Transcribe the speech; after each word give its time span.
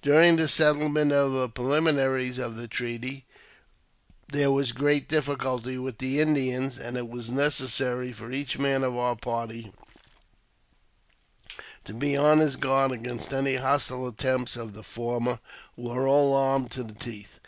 During 0.00 0.36
the 0.36 0.48
settlement 0.48 1.12
of 1.12 1.32
the 1.32 1.46
preliminaries 1.46 2.38
of 2.38 2.56
the 2.56 2.66
treaty. 2.66 3.26
AUTOBIOGBAPHY 3.28 3.68
OF 3.68 3.68
JAMES 3.68 3.72
P. 3.76 4.06
BECKWOUBTH. 4.06 4.28
37 4.32 4.40
there 4.40 4.52
was 4.52 4.72
great 4.72 5.08
difficulty 5.10 5.76
with 5.78 5.98
the 5.98 6.20
Indians, 6.20 6.78
and 6.78 6.96
it 6.96 7.08
was 7.10 7.28
neces 7.28 7.68
sary 7.68 8.10
for 8.10 8.32
each 8.32 8.58
man 8.58 8.82
of 8.82 8.96
our 8.96 9.16
party 9.16 9.70
to 11.84 11.92
be 11.92 12.16
on 12.16 12.38
his 12.38 12.56
guard 12.56 12.92
against 12.92 13.34
any 13.34 13.56
hostile 13.56 14.08
attempts 14.08 14.56
of 14.56 14.72
the 14.72 14.82
former, 14.82 15.40
who 15.76 15.82
were 15.90 16.08
all 16.08 16.34
armed 16.34 16.70
to 16.70 16.82
the 16.82 16.94
teeth. 16.94 17.38